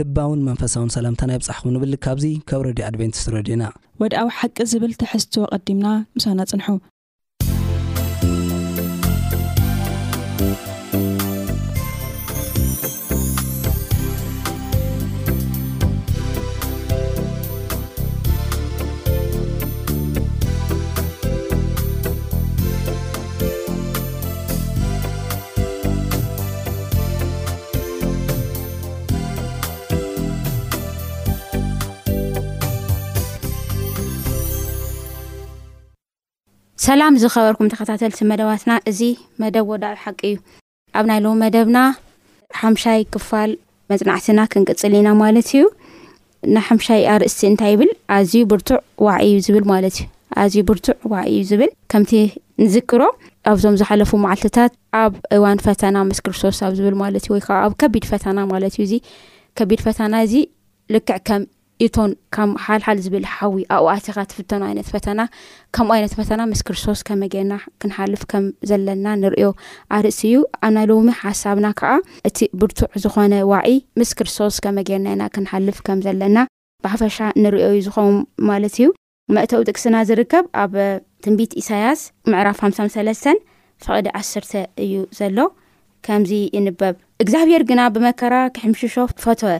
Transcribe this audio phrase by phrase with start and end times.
[0.00, 3.64] ልባውን መንፈሳውን ሰላምታናይ ብፅሓኹ ንብል ካብዙ ከብ ረድዩ ኣድቨንቲስ ረድዩና
[4.02, 6.66] ወድኣዊ ሓቂ ዝብል ትሕዝትዎ ቐዲምና ምሳና ፅንሑ
[36.84, 39.00] ሰላም ዝኸበርኩም ተከታተልቲ መደባትና እዚ
[39.42, 40.36] መደብ ወዳ ብ ሓቂ እዩ
[40.98, 41.78] ኣብ ናይ ሎዉ መደብና
[42.60, 43.50] ሓምሻይ ክፋል
[43.90, 45.62] መፅናዕትና ክንቅፅል ኢና ማለት እዩ
[46.54, 50.06] ንሓምሻይ ኣርእስቲ እንታይ ይብል ኣዝዩ ብርቱዕ ዋዕ እዩ ዝብል ማለት እዩ
[50.44, 52.12] ኣዝዩ ብርቱዕ ወ እዩ ዝብል ከምቲ
[52.64, 53.02] ንዝክሮ
[53.52, 54.72] ኣብዞም ዝሓለፉ መዓልትታት
[55.02, 58.86] ኣብ እዋን ፈተና መስክር ሶስ ኣብ ዝብል ማለት እዩ ወይከዓ ኣብ ከቢድ ፈተና ማለት እዩ
[58.88, 58.94] እዚ
[59.60, 60.34] ከቢድ ፈተና እዚ
[60.96, 61.42] ልክዕ ከም
[61.84, 65.20] ኢቶን ካም ሓልሓል ዝብል ሓዊ ኣብኣትኻ ትፍተ ይነት ፈተና
[65.76, 67.52] ከምኡ ይነት ፈተና ምስ ክርስቶስ ከመጌና
[67.82, 69.48] ክንሓልፍ ከም ዘለና ንሪዮ
[69.96, 71.90] ኣርእሲ እዩ ኣናሎሚ ሓሳብና ከዓ
[72.30, 73.66] እቲ ብርቱዕ ዝኾነ ዋዒ
[74.00, 76.36] ምስ ክርስቶስ ከመጌርናና ክንሓልፍ ከም ዘለና
[76.86, 78.10] ብሓፈሻ ንሪኦ ዩ ዝኾው
[78.50, 78.88] ማለት እዩ
[79.36, 80.72] መእተው ጥቅስና ዝርከብ ኣብ
[81.24, 82.00] ትንቢት እሳያስ
[82.32, 83.26] ምዕራፍ 5ሳ ሰለስተ
[83.86, 84.52] ፍቅዲ ዓስርተ
[84.84, 85.38] እዩ ዘሎ
[86.06, 88.94] ከምዚ ይንበብ እግዚኣብሄር ግና ብመከራ ክሕምሽሾ
[89.24, 89.50] ፈትወ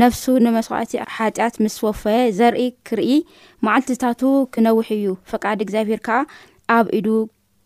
[0.00, 3.10] ነፍሱ ንመስዋዕቲ ሓጢኣት ምስ ወፈየ ዘርኢ ክርኢ
[3.66, 4.22] ማዓልትታቱ
[4.54, 6.16] ክነውሕ እዩ ፈቃድ እግዚኣብሔር ከዓ
[6.76, 7.08] ኣብ ኢዱ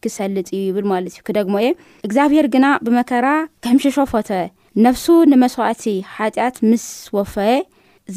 [0.05, 1.71] ክሰልጥ እዩ ይብል ማለት እዩ ክደግሞ እየ
[2.07, 3.27] እግዚኣብሔር ግና ብመከራ
[3.67, 4.31] ከምሽሾ ፈት
[4.87, 5.85] ነፍሱ ንመስዋዕቲ
[6.17, 6.85] ሓጢኣት ምስ
[7.19, 7.57] ወፈየ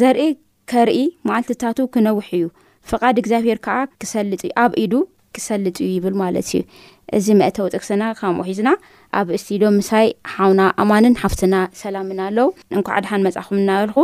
[0.02, 0.28] ዘርኢ
[0.74, 0.98] ከርኢ
[1.30, 2.46] ማዓልትታቱ ክነውሕ እዩ
[2.92, 4.94] ፈቓድ እግዚኣብሔር ከዓ ክሰልጥ እዩ ኣብ ኢዱ
[5.36, 6.56] ክሰልጥ እዩ ይብል ማለት እዩ
[7.18, 8.70] እዚ መእተ ው ጥቅስና ከምሒዝና
[9.20, 14.00] ኣብ ስድዮ ሳይ ሓውና ኣማንን ሓፍትና ሰላምን ኣለው እንኳዓድሓን መፅኹም እናበልኩ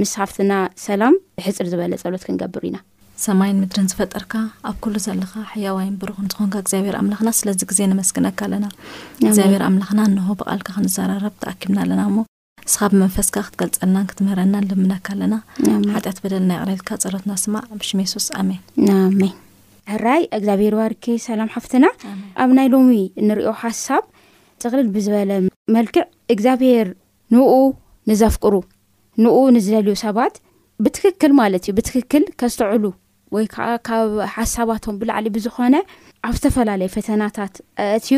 [0.00, 0.52] ምስ ሓፍትና
[0.86, 1.14] ሰላም
[1.46, 2.78] ሕፅር ዝበለ ፀሎት ክንገብር ኢና
[3.26, 4.32] ሰማይን ምድርን ዝፈጠርካ
[4.68, 8.66] ኣብ ኩሉ ዘለካ ሕያዋይን ብሩክንዝኮንካ እግዚኣብሔር ኣምላክና ስለዚ ግዜ ነመስግነካ ኣለና
[9.24, 12.18] ግዚኣብሔር ኣምላክና ንሆ በቃልካ ክንዘራረብ ተኣኪብና ኣለና እሞ
[12.66, 15.36] ንስኻ ብመንፈስካ ክትገልፀልናን ክትመህረናን ልምነካ ኣለና
[15.96, 19.30] ሓጢያት በደል ናይ ቅረልካ ፀሎትና ስማዕ ብሽሜሶስ ኣሜንን
[19.92, 21.84] ሕራይ እግዚኣብሄር ባ ርኪ ሰላም ሓፍትና
[22.42, 22.90] ኣብ ናይ ሎሚ
[23.28, 24.02] ንሪኦ ሓሳብ
[24.62, 25.30] ጥቕሊል ብዝበለ
[25.76, 26.02] መልክዕ
[26.34, 26.88] እግዚኣብሔር
[27.34, 27.50] ንኡ
[28.10, 28.54] ንዘፍቅሩ
[29.24, 30.34] ንኡ ንዝደልዩ ሰባት
[30.84, 32.84] ብትክክል ማለት እዩ ብትክክል ከዝተዕሉ
[33.34, 35.74] ወይ ከዓ ካብ ሓሳባቶም ብላዕሊ ብዝኾነ
[36.28, 38.10] ኣብ ዝተፈላለዩ ፈተናታት ት እዩ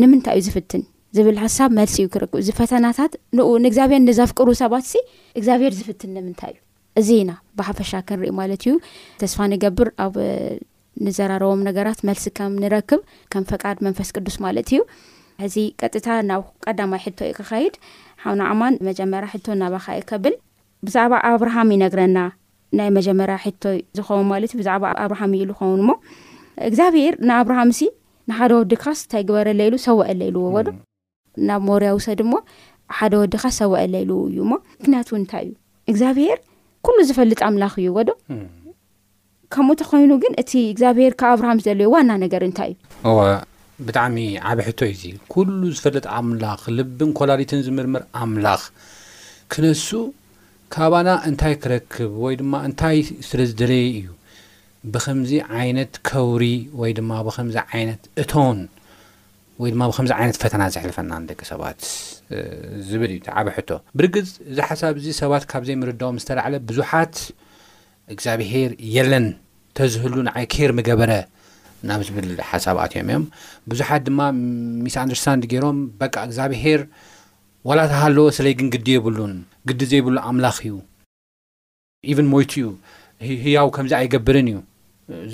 [0.00, 0.82] ንምንታይ እዩ ዝፍትን
[1.16, 3.12] ዝብል ሓሳብ መልሲ እዩ ክርክቡ እዚ ፈተናታት
[3.70, 4.94] እግዚኣብሄር ንዘፍቅሩ ሰባት ሲ
[5.38, 6.60] እግዚኣብሄር ዝፍትን ንምንታይ እዩ
[7.00, 8.74] እዚ ኢና ብሓፈሻ ክንሪኢ ማለት እዩ
[9.22, 10.14] ተስፋ ንገብርኣብ
[11.06, 13.00] ንዘራረቦም ነገራት መልሲ ከም ንረክብ
[13.32, 14.80] ከም ፈቃድ መንፈስ ቅዱስ ማለት እዩ
[15.46, 17.74] እዚ ቀጥታ ናብ ቀዳማይ ሕቶ እዩ ክካይድ
[18.22, 20.34] ሓን ኣማን መጀመርያ ሕቶ ናባካ ይ ከብል
[20.88, 22.18] ብዛዕባ ኣብርሃም ይነግረና
[22.78, 25.92] ናይ መጀመርያ ሕቶይ ዝኸውን ማለት እዩ ብዛዕባ ኣብርሃም ኢሉ ኸውን ሞ
[26.68, 27.88] እግዚኣብሄር ንኣብርሃም ሲ
[28.30, 30.68] ንሓደ ወዲካስ እንታይ ግበረለሉ ሰውዕለኢልዎ ዎዶ
[31.48, 32.36] ናብ ሞርያ ውሰድ ሞ
[32.98, 35.56] ሓደ ወዲካስ ሰውዕለኢልው እዩ ሞ ምክንያቱእው እንታይ እዩ
[35.92, 36.38] እግዚኣብሄር
[36.86, 38.10] ኩሉ ዝፈልጥ ኣምላኽ እዩ ዎዶ
[39.54, 42.70] ከምኡ ተኮይኑ ግን እቲ እግዚኣብሄር ካብ ኣብርሃም ዘለዩ ዋና ነገር እንታይ
[43.00, 43.24] እዩ ዋ
[43.88, 44.16] ብጣዕሚ
[44.50, 48.62] ዓበ ሕቶ እዚ ኩሉ ዝፈለጥ ኣምላኽ ልብን ኮላሊትን ዝምርምር ኣምላኽ
[49.52, 49.88] ክነሱ
[50.74, 52.98] ካባና እንታይ ክረክብ ወይ ድማ እንታይ
[53.28, 54.04] ስለ ዝደለየ እዩ
[54.94, 56.44] ብከምዚ ዓይነት ከውሪ
[56.80, 58.60] ወይ ድማ ብከምዚ ዓይነት እቶውን
[59.62, 61.78] ወይ ድማ ብከምዚ ዓይነት ፈተና ዘሕልፈናን ደቂ ሰባት
[62.88, 67.16] ዝብል እዩ ዓበ ሕቶ ብርግዝ እዚ ሓሳብ እዚ ሰባት ካብ ዘይምርዳኦም ዝተላዕለ ብዙሓት
[68.14, 69.26] እግዚኣብሄር የለን
[69.78, 71.12] እተዝህሉ ንዓይ ከር ምገበረ
[71.88, 73.24] ናብ ዝብል ሓሳባት እዮም እዮም
[73.70, 74.20] ብዙሓት ድማ
[74.84, 76.80] ሚስ ኣንደርሳን ገይሮም በቃ እግዚብሄር
[77.68, 79.34] ዋላ ተሃለዎ ስለይግን ግዲ የብሉን
[79.70, 80.74] ግዲ ዘይብሉ ኣምላኽ እዩ
[82.14, 82.52] ኢቨን ሞይቱ
[83.26, 84.56] እዩ ህያው ከምዚ ኣይገብርን እዩ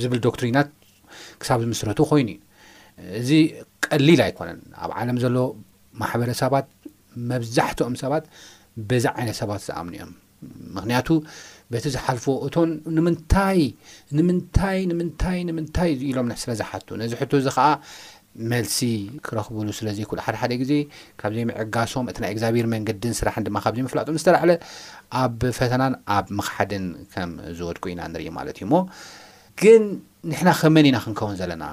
[0.02, 0.68] ዝብል ዶክትሪናት
[1.40, 2.38] ክሳብ ዝምስረቱ ኮይኑ ዩ
[3.20, 3.30] እዚ
[3.88, 5.46] ቀሊል ኣይኮነን ኣብ ዓለም ዘለዎ
[6.02, 6.68] ማሕበረሰባት
[7.32, 8.26] መብዛሕትኦም ሰባት
[8.90, 10.12] በዛ ዓይነት ሰባት ዝኣምኑ እዮም
[10.76, 11.08] ምክንያቱ
[11.74, 13.60] በቲ ዝሓልፎ እቶም ንምንታይ
[14.18, 17.66] ንምንታይ ንምንታይ ንምንታይኢሎም ስለ ዝሓቱ ነዚ ሕቶ እዚ ከዓ
[18.50, 18.78] መልሲ
[19.26, 20.72] ክረኽብሉ ስለዘይክሉ ሓደሓደ ግዜ
[21.20, 24.52] ካብዘይ ምዕጋሶም እቲ ናይ እግዚኣብር መንገድን ስራሕን ድማ ካብዘይመፍላጦ ዝተላዕለ
[25.22, 26.84] ኣብ ፈተናን ኣብ ምክሓድን
[27.14, 27.30] ከም
[27.60, 28.74] ዝወድቁ ኢና ንርኢ ማለት እዩ እሞ
[29.62, 29.82] ግን
[30.32, 31.64] ንሕና ከመን ኢና ክንከውን ዘለና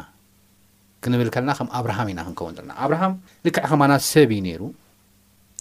[1.06, 3.13] ክንብል ከለና ከም ኣብርሃም ኢና ክንከውን ዘለና ኣብርሃም
[3.48, 4.62] ልክዕ ከማና ሰብ እዩ ነይሩ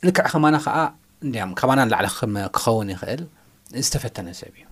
[0.09, 0.77] ልክዕ ከማና ከዓ
[1.29, 3.23] እ ካባና ንላዕለክኸውን ይኽእል
[3.87, 4.67] ዝተፈተነ ሰብ እዩ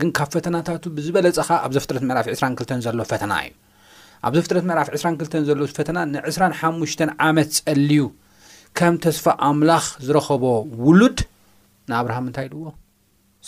[0.00, 3.52] ግን ካብ ፈተናታቱ ብዝበለፀኻ ኣብ ዘፍጥረት መዕራፊ 22 ዘሎ ፈተና እዩ
[4.26, 8.00] ኣብ ዘፍጥረት ምዕራፊ 22 ዘለዎ ፈተና ን 2ሓ ዓመት ጸልዩ
[8.78, 10.44] ከም ተስፋ ኣምላኽ ዝረኸቦ
[10.86, 11.18] ውሉድ
[11.90, 12.64] ንኣብርሃም እንታይ ድዎ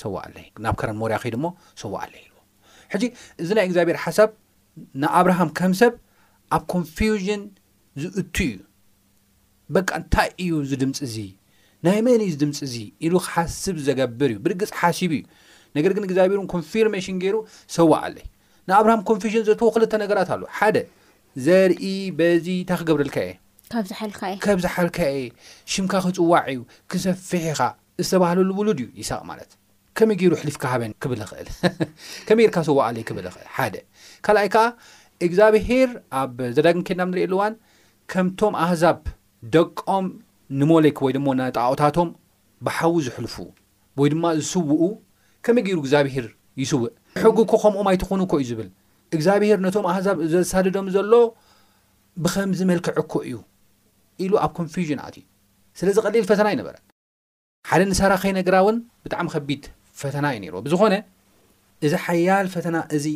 [0.03, 1.45] ሰዎ ኣለይ ናብ ከረን ሞርያ ኸ ድሞ
[1.83, 2.37] ሰዎ ኣለይ ኢዎ
[2.93, 3.05] ሕጂ
[3.43, 4.31] እዚ ናይ እግዚኣብሔር ሓሳብ
[5.03, 5.95] ንኣብርሃም ከም ሰብ
[6.57, 7.43] ኣብ ኮንፊዥን
[8.03, 8.57] ዝእቱ እዩ
[9.77, 11.17] በቃ እንታይ እዩ ዚ ድምፂ እዙ
[11.87, 12.75] ናይ መን እዩዚ ድምፂ እዙ
[13.07, 15.23] ኢሉ ክሓስብ ዝዘገብር እዩ ብርግፅ ሓሲቡ እዩ
[15.77, 17.37] ነገር ግን እግዚኣብሄሩን ኮንፊርማሽን ገይሩ
[17.77, 18.27] ሰዋ ኣለይ
[18.69, 20.77] ንኣብርሃም ኮንፌሽን ዘትዎ ክልተ ነገራት ኣሉ ሓደ
[21.47, 21.87] ዘርኢ
[22.19, 23.33] በዚ እታ ክገብረልካ እየ
[24.45, 25.27] ከብ ዝሓልካ እየ
[25.73, 26.61] ሽምካ ክፅዋዕ እዩ
[26.91, 27.61] ክሰፊሒ ኢኻ
[28.05, 29.51] ዝተባሃለሉ ውሉድ እዩ ይሳቅ ማለት
[29.99, 31.49] ከመይ ገይሩ ሕሊፍካ ሃበን ክብል ልኽእል
[32.27, 33.75] ከመይ ርካ ሰዋ ዓለይ ክብ ኽእል ሓደ
[34.27, 34.65] ካልኣይ ከዓ
[35.27, 35.91] እግዚኣብሄር
[36.21, 37.55] ኣብ ዘዳግን ከድናብ ንርኤየኣሉዋን
[38.13, 38.99] ከምቶም ኣሕዛብ
[39.55, 40.07] ደቀም
[40.61, 42.09] ንሞሌክ ወይ ድሞ ናጣቃቑታቶም
[42.67, 43.35] ብሓዊ ዝሕልፉ
[44.01, 44.81] ወይ ድማ ዝስውኡ
[45.45, 46.27] ከመይ ገይሩ እግዚኣብሄር
[46.63, 46.91] ይስውእ
[47.23, 48.69] ሕጉኮ ከምኡ ማይትኾኑ ኮ እዩ ዝብል
[49.17, 51.13] እግዚኣብሄር ነቶም ኣዛብ ዘሳደዶም ዘሎ
[52.25, 53.37] ብከምዝመልክዕ ኮ እዩ
[54.25, 55.23] ኢሉ ኣብ ኮንፉዥን ኣትዩ
[55.79, 56.77] ስለ ዚ ቐሊል ፈተና ይነበረ
[57.71, 59.63] ሓደ ንሳራኸይ ነገራ ውን ብጣዕሚ ከቢድ
[60.01, 60.95] ፈተና እዩ ነይርዎ ብዝኾነ
[61.87, 63.07] እዚ ሓያል ፈተና እዚ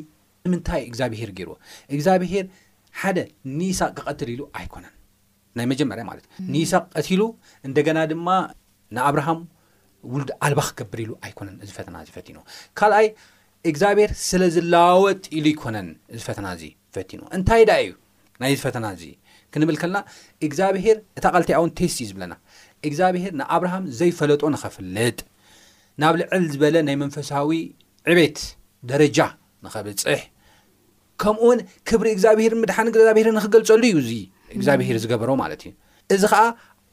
[0.46, 1.56] ንምንታይ እግዚኣብሄር ገይርዎ
[1.94, 2.46] እግዚኣብሄር
[3.00, 3.19] ሓደ
[3.58, 4.94] ኒሳቅ ክቐትል ኢሉ ኣይኮነን
[5.58, 7.22] ናይ መጀመርያ ማለት እ ንይስቅ ቀትሉ
[7.69, 8.28] እንደገና ድማ
[8.96, 9.40] ንኣብርሃም
[10.12, 12.37] ውሉድ ኣልባ ክገብር ኢሉ ኣይኮነን እዚ ፈተና እዚ ፈቲኑ
[12.78, 13.06] ካልኣይ
[13.70, 16.64] እግዚኣብሄር ስለ ዝለዋወጥ ኢሉ ይኮነን እዚ ፈተና እዚ
[16.96, 17.93] ፈቲኑ እንታይ ዳ እዩ
[18.43, 19.04] ናይዚ ፈተና እዚ
[19.54, 19.99] ክንብል ከልና
[20.46, 22.34] እግዚኣብሄር እታ ቐልቲያ ውን ቴስት እዩ ዝብለና
[22.88, 25.19] እግዚኣብሄር ንኣብርሃም ዘይፈለጦ ንኸፍልጥ
[26.02, 27.50] ናብ ልዕል ዝበለ ናይ መንፈሳዊ
[28.12, 28.38] ዕቤት
[28.90, 29.19] ደረጃ
[29.64, 30.20] ንኸብፅሕ
[31.22, 31.58] ከምኡ ውን
[31.88, 34.14] ክብሪ እግዚኣብሄር ምድሓን እግዚኣብሄር ንክገልጸሉ እዩ ዙ
[34.56, 35.70] እግዚኣብሄር ዝገበሮ ማለት እዩ
[36.14, 36.43] እዚ ከዓ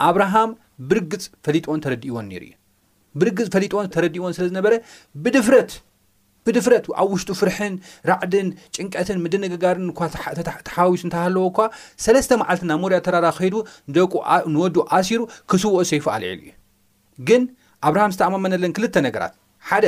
[0.07, 0.51] ኣብርሃም
[0.89, 2.55] ብርግፅ ፈሊጦዎን ተረዲእዎን ኒይሩ እ
[3.21, 4.73] ብርግፅ ፈሊጦዎን ተረዲእዎን ስለ ዝነበረ
[5.23, 5.71] ብድፍረት
[6.47, 7.73] ብድፍረት ኣብ ውሽጡ ፍርሕን
[8.09, 10.07] ራዕድን ጭንቀትን ምድንግጋርን ኳ
[10.67, 11.59] ተሓዋዊሱ እንተሃለዎ እኳ
[12.05, 13.55] ሰለስተ መዓልትና ሙርያ ተራራኸዱ
[13.95, 14.05] ደ
[14.53, 15.21] ንወዱኡ ኣሲሩ
[15.51, 16.51] ክስዎኦ ሰይፉ ኣልዒል እዩ
[17.29, 17.43] ግን
[17.89, 19.33] ኣብርሃም ዝተኣመመነለን ክልተ ነገራት
[19.71, 19.85] ሓደ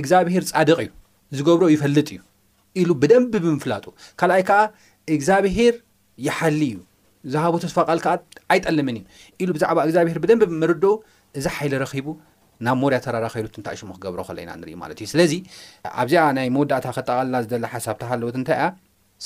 [0.00, 0.90] እግዚኣብሄር ጻድቕ እዩ
[1.38, 2.20] ዝገብሮ ይፈልጥ እዩ
[2.80, 3.84] ኢሉ ብደንብ ብምፍላጡ
[4.20, 4.60] ካልኣይ ከዓ
[5.14, 5.74] እግዚኣብሄር
[6.26, 6.76] የሓሊ እዩ
[7.32, 8.12] ዝሃቦ ተስፋ ቃል ክዓ
[8.52, 9.04] ኣይጠልምን እዩ
[9.42, 10.86] ኢሉ ብዛዕባ እግዚኣብሄር ብደንብ ብመርድኡ
[11.38, 12.06] እዛ ሓይለ ረኺቡ
[12.66, 15.32] ናብ ሞርያ ተራራኪሉ ትንታእ ሽሙ ክገብሮ ከለ ኢና ንርኢ ማለት እዩ ስለዚ
[16.02, 18.66] ኣብዚኣ ናይ መወዳእታ ክጠቐልላ ዝደላ ሓሳብ ታ ሃለውት እንታይ እያ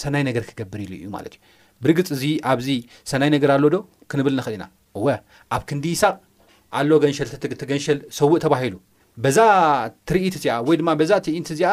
[0.03, 1.41] ሰናይ ነገር ክገብር ኢሉ እዩ ማለት እዩ
[1.85, 2.69] ብርግፂ እዚ ኣብዚ
[3.13, 3.79] ሰናይ ነገር ኣሎ ዶ
[4.13, 4.65] ክንብል ንኽእል ኢና
[5.01, 5.07] እወ
[5.57, 6.17] ኣብ ክንዲ ይሳቅ
[6.79, 8.75] ኣሎ ገንሸል ቲ ገንሸል ሰውእ ተባሂሉ
[9.25, 9.39] በዛ
[10.09, 11.71] ትርኢት እዚኣ ወይ ድማ በዛ ትኢቲ እዚኣ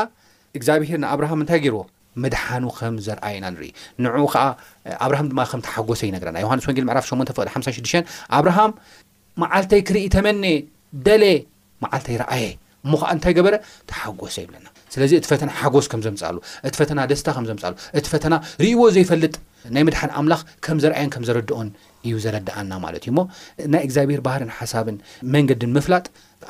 [0.57, 1.81] እግዚኣብሄር ንኣብርሃም እንታይ ገይርዎ
[2.23, 3.69] መድሓኑ ከም ዘርኣየ ኢና ንርኢ
[4.03, 4.43] ንዑኡ ከዓ
[5.05, 8.71] ኣብርሃም ድማ ከም ተሓጐሰ ይነገረና ዮሃንስ ወንጌል ምዕራፍ 8 ፍቅዲ 56 ኣብርሃም
[9.43, 10.43] መዓልተይ ክርኢ ተመነ
[11.07, 11.23] ደለ
[11.85, 12.45] መዓልተ ይረኣየ
[12.85, 13.55] እሞ ኸዓ እንታይ ገበረ
[13.91, 16.35] ተሓጐሰ ይብለና ስለዚ እቲ ፈተና ሓጎስ ከም ዘምፅሉ
[16.67, 18.33] እቲ ፈተና ደስታ ከም ዘምፅሉ እቲ ፈተና
[18.63, 19.33] ርእይዎ ዘይፈልጥ
[19.73, 21.69] ናይ መድሓን ኣምላኽ ከም ዘርኣየን ከም ዘረድኦን
[22.07, 23.21] እዩ ዘረዳኣና ማለት እዩ ሞ
[23.73, 24.97] ናይ እግዚኣብሔር ባህርን ሓሳብን
[25.35, 26.05] መንገድን ምፍላጥ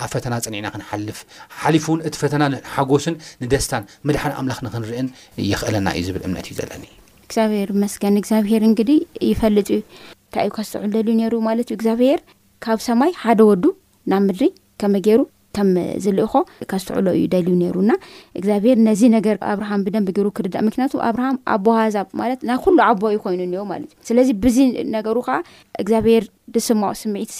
[0.05, 1.19] ኣብ ፈተና ፅኒዕና ክንሓልፍ
[1.59, 5.07] ሓሊፉ እውን እቲ ፈተና ሓጎስን ንደስታን ምድሓን ኣምላኽ ንክንርእን
[5.51, 6.85] ይኽእለና እዩ ዝብል እምነት እዩ ዘለኒ
[7.27, 8.91] እግዚኣብሔር መስገን እግዚኣብሄር እንግዲ
[9.31, 9.79] ይፈለጥ እዩ
[10.25, 12.19] እንታይ እይ ካዝዕደልዩ ነሩ ማለት እዩ እግዚኣብሄር
[12.65, 13.65] ካብ ሰማይ ሓደ ወዱ
[14.13, 14.45] ናብ ምድሪ
[14.81, 15.21] ከመ ገይሩ
[15.55, 15.69] ከም
[16.05, 16.33] ዝልኢኮ
[16.71, 17.91] ከዝትዕሎ እዩ ደልዩ ነይሩና
[18.39, 23.19] እግዚኣብሄር ነዚ ነገር ኣብርሃም ብደንብ ጊሩ ክርዳእ ምክንያቱ ኣብርሃም ኣቦሃዛብ ማለት ናይ ኩሉ ዓቦ እዩ
[23.25, 24.57] ኮይኑ እኒ ማለት እዩ ስለዚ ብዚ
[24.97, 25.37] ነገሩ ከዓ
[25.83, 27.39] እግዚኣብሄር ድስማቅ ስምዒትሲ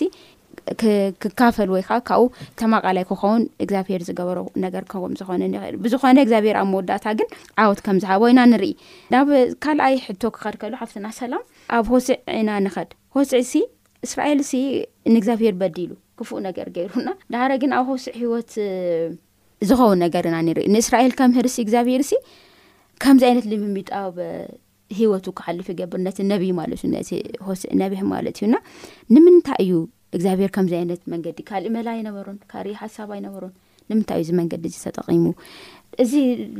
[1.23, 2.23] ክካፈል ወይ ከዓ ካብኡ
[2.61, 7.27] ተማቓላይ ክኸውን እግዚኣብሄር ዝገበሮ ነገር ም ዝኾነብዝኾነ እግዚኣብሄር ኣብ መወዳእታ ግን
[7.63, 8.71] ዓወት ከም ዝሃበ ወና ንርኢ
[9.15, 9.27] ናብ
[9.65, 11.43] ካልኣይ ሕቶ ክኸድከሉ ሓፍትና ሰላም
[11.79, 13.55] ኣብ ሆፂዕኢና ንኸድ ሆፂዒ ሲ
[14.07, 14.53] እስራኤል ሲ
[15.13, 18.51] ንእግዚኣብሄር በዲሉ ክፉእ ነገር ገይሩና ዳሓረ ግን ኣብ ሆሲዕ ሂወት
[19.69, 22.13] ዝኸውን ነገር ኢና ርኢ ንእስራኤል ከምህር ሲ እግዚኣብሔር ሲ
[23.03, 24.15] ከምዚ ዓይነት ንምሚጣብ
[24.99, 27.09] ሂወቱ ክሓልፍ ይገብር ነቲ ነብይ ማለት እዩ ነቲ
[27.47, 28.55] ሆሲ ነብህ ማለት እዩና
[29.15, 29.71] ንምንታይ እዩ
[30.17, 33.43] እግዚኣብሔር ከምዚ ዓይነት መንገዲ ካልእ መላ ይነበሩን ካርኢ ሓሳብ ይነበሩ
[33.89, 35.25] ንምንታይ እዩ ዚ መንገዲ እዚ ተጠቒሙ
[36.03, 36.13] እዚ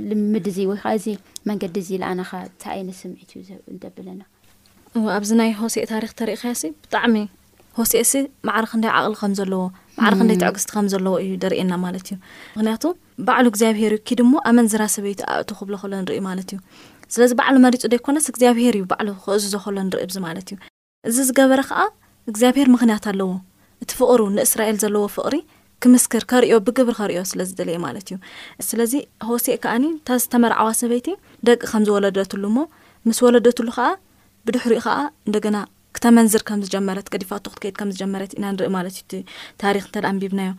[0.10, 1.06] ልምምድ እዚ ወይከዓእዚ
[1.52, 3.50] መንገዲ እዚ ልኣናኻ ንታ ዓይነት ስምዒት እዩ
[4.00, 4.22] ብለና
[5.18, 6.44] ኣብዚ ናይ ሆሴ ታሪክ ተሪእከ
[6.86, 7.16] ብጣዕሚ
[7.78, 8.18] ሆሴ ሲ
[8.48, 9.62] መዕር ክንደይ ዓቕሊ ከምዘለዎ
[9.98, 12.16] ማዕር ክንደይ ትዕግስቲ ከምዘለዎ እዩ ደሪእየና ማለት እዩ
[12.58, 12.84] ምክንያቱ
[13.28, 16.60] ባዕሉ እግዚኣብሄር እዩ ኪድሞ ኣመንዝራ ሰበይቲ ኣእቱ ክብለ ክሎ ንርኢ ማለት እዩ
[17.16, 20.58] ስለዚ ባዕሉ መሪፁ ዘይኮነስ እግዚኣብሄር እዩ ባዕሉ ክእዙ ዝኽሎ ንርኢ ዚ ማለት እዩ
[21.12, 21.82] እዚ ዝገበረ ከዓ
[22.32, 23.30] እግዚኣብሄር ምክንያት ኣለዎ
[23.84, 25.36] እቲ ፍቕሪ ንእስራኤል ዘለዎ ፍቅሪ
[25.84, 28.18] ክምስክር ከሪዮ ብግብሪ ከሪዮ ስለዝደለእ ማለት እዩ
[28.70, 28.94] ስለዚ
[29.28, 31.08] ሆሴ ከዓኒ እታ ዝተመርዓዋ ሰበይቲ
[31.50, 32.58] ደቂ ከምዝወለደትሉ እሞ
[33.10, 33.88] ምስ ወለደትሉ ከዓ
[34.48, 35.58] ብድሕሪኡ ከዓ እንደገና
[35.96, 39.20] ክተመንዝር ከምዝጀመረት ከዲፋቅቶ ክትከይድ ከምዝጀመረት ኢናንርኢ ማለት እዩ
[39.64, 40.50] ታሪክ እንተ ንቢብናዮ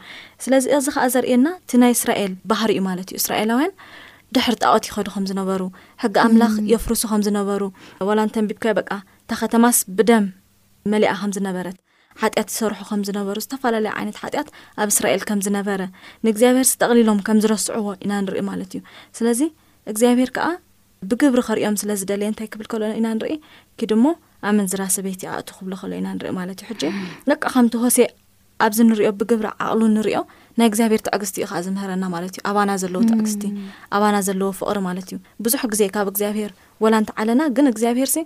[0.45, 3.73] ስለዚ እዚ ከዓ ዘርየና እቲ ናይ እስራኤል ባህሪ እዩ ማለት እዩ እስራኤላውያን
[4.37, 5.63] ድሕር ጣቀት ይኸዱ ከም ዝነበሩ
[6.03, 7.63] ሕጊ ኣምላኽ የፍርሱ ከም ዝነበሩ
[8.09, 8.91] ዋላ እንተንቢብካዮ በቃ
[9.25, 10.27] እተኸተማስ ብደም
[10.93, 11.77] መሊኣ ከም ዝነበረት
[12.21, 14.49] ሓጢያት ዝሰርሑ ከምዝነበሩ ዝተፈላለዩ ዓይነት ሓጢት
[14.83, 15.81] ኣብ እስራኤል ከም ዝነበረ
[16.27, 18.81] ንእግዚኣብሄር ዝጠቕሊሎም ከም ዝረስዕዎ ኢና ንርኢ ማለት እዩ
[19.19, 19.41] ስለዚ
[19.93, 20.47] እግዚኣብሄር ከዓ
[21.11, 23.35] ብግብሪ ከሪዮም ስለዝደለየ እንታይ ክብል ከሎ ኢና ንርኢ
[23.81, 24.05] ኪ ድሞ
[24.49, 26.83] ኣመንዝራ ሰበይቲ እቱ ክብሎ ከሎ ኢና ንርኢ ማለት እዩ ሕጂ
[27.31, 27.99] ደቃ ከምቲ ሆሴ
[28.65, 30.21] ኣብዚ ንሪኦ ብግብሪ ዓቕሉ ንሪኦ
[30.59, 33.43] ናይ እግዚብሄር ተኣግስቲ ኡ ከዓ ዝምህረና ማለት እዩ ኣባና ዘለዎ ተግስቲ
[33.97, 35.17] ኣባና ዘለዎ ፍቕሪ ማለት እዩ
[35.47, 36.53] ብዙሕ ግዜ ካብ እግዚኣብሄር
[36.85, 38.17] ወላ እንቲ ዓለና ግን እግዚኣብሄርሲ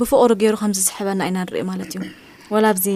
[0.00, 2.02] ብፍቕሪ ገይሩ ከምዝዝሕበና ኢና ንርኢ ማለት እዩ
[2.54, 2.86] ወላ ዚ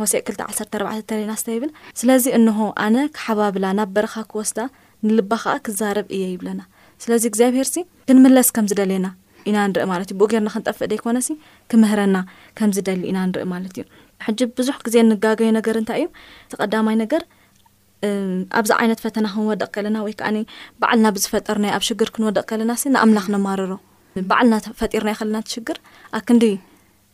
[0.00, 4.58] ሆሴ 2 ዓ4 ተለናስተይብል ስለዚ እንሆ ኣነ ክሓባብላ ናብ በረኻ ክወስዳ
[5.06, 6.60] ንልባ ከዓ ክዛረብ እየ ይብለና
[7.04, 7.76] ስለዚ እግዚኣብሄርሲ
[8.08, 9.06] ክንምለስ ከም ዝደልየና
[9.50, 11.28] ኢና ንርኢ ማለት እዩ ብኡ ገርና ክንጠፍእ ደይኮነሲ
[11.70, 12.16] ክምህረና
[12.58, 13.82] ከምዝደሊ ኢና ንርኢ ማለት እዩ
[14.26, 16.06] ሕ ብዙሕ ግዜ ንጋዩ ነገር እንታይ እዩ
[16.52, 17.22] ተቀዳማይ ነገር
[18.60, 25.76] ኣብዚ ዓይነት ፈተና ክንወደቕ ከለና ወይበዓልና ብዝፈጠርኣብ ሽግር ክንወደቕ ከለና ንኣምላ ማልና ፈጢርናይ ከለናሽግር
[26.18, 26.44] ኣክንዲ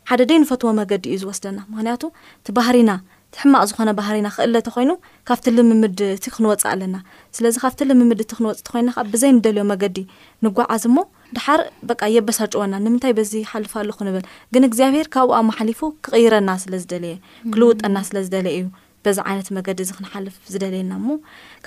[0.10, 2.04] ሓደ ደይ ንፈትዎ መገዲ እዩ ዝወስደና ምክንያቱ
[2.40, 2.92] እቲ ባህሪና
[3.36, 4.92] ትሕማቅ ዝኾነ ባህሪና ክእለ ተ ኮይኑ
[5.28, 6.96] ካብቲ ልምምድእቲ ክንወፅእ ኣለና
[7.36, 9.98] ስለዚ ካብቲ ልምምድ እቲ ክንወፅ እተኮይና ከዓ ብዘይንደልዮ መገዲ
[10.46, 11.04] ንጓዓዝ ሞ
[11.36, 17.16] ድሓር በ የበሳጭወና ንምንታይ በዚ ይሓልፋሉኩንብል ግን እግዚኣብሄር ካብኡ ኣብማሓሊፉ ክቕይረና ስለዝደለየ
[17.56, 18.68] ክልውጠና ስለ ዝደለየ እዩ
[19.06, 21.18] በዚ ዓይነት መገዲ እዚ ክንሓልፍ ዝደለየና ሞ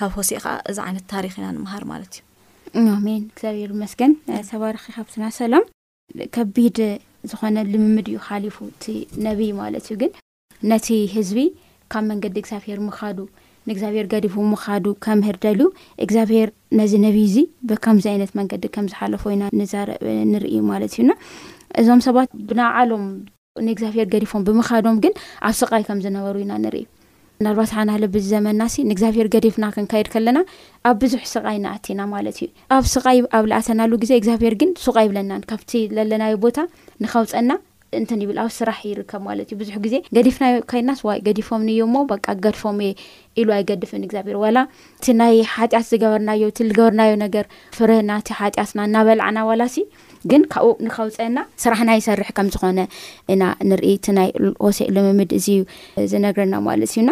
[0.01, 2.15] ካብ ሆሲ ከዓ እዚ ዓይነት ታሪክ ኢና ንምሃር ማለት
[2.81, 4.03] እዩመስርት
[7.31, 8.85] ዝኾነ ልምምድ እዩ ሓሊፉ እቲ
[9.27, 10.11] ነብይ ማለት እዩ ግን
[10.71, 11.39] ነቲ ህዝቢ
[11.93, 13.19] ካብ መንገዲ እግዚኣብሄር ምካዱ
[13.69, 15.67] ንእግዚኣብሔር ገዲፉ ምካዱ ከምህር ደልዩ
[16.05, 16.49] እግዚኣብሔር
[16.81, 17.37] ነዚ ነብይ እዚ
[17.69, 19.45] ብከምዚ ዓይነት መንገዲ ከም ዝሓለፎ ኢና
[20.33, 21.11] ንርኢ ማለት እዩና
[21.83, 23.05] እዞም ሰባት ብናብዓሎም
[23.69, 25.15] ንእግዚኣብሔር ገዲፎም ብምካዶም ግን
[25.49, 26.87] ኣብ ስቃይ ከም ዝነበሩ ኢና ንርኢዩ
[27.45, 30.39] ናርባትሓ ንለ ብ ዘመናሲ ንእግዚኣብሔር ገዲፍና ክንካየድ ከለና
[30.89, 35.43] ኣብ ብዙሕ ስቃይ ንኣቲና ማለት እዩ ኣብ ስቃይ ኣብ ላኣተናሉ ግዜ እግዚኣብሄር ግን ሱቃ ይብለናን
[35.51, 36.59] ካብቲ ዘለናይ ቦታ
[37.05, 37.53] ንካውፀና
[37.99, 42.15] እንትን ይብል ኣብ ስራሕ ይርከብ ማለት እዩ ብዙሕ ግዜ ገዲፍና ካይድናስ ገዲፎም ንእዮሞ በ
[42.47, 42.91] ገድፎም እየ
[43.41, 44.59] ኢሉ ኣይገድፍን እግዚኣብሔር ዋላ
[44.99, 47.45] እቲ ናይ ሓጢኣት ዝገበርናዮ እቲ ዝገበርናዮ ነገር
[47.79, 49.77] ፍርህና እቲ ሓጢኣትና እናበልዕና ዋላሲ
[50.31, 52.79] ግን ካብኡ ንከውፀአና ስራሕና ይሰርሕ ከም ዝኾነ
[53.35, 54.29] ኢና ንርኢ እቲ ናይ
[54.65, 55.47] ሆሴ ልምምድ እዙ
[56.13, 57.11] ዝነግርና ማለት እዩና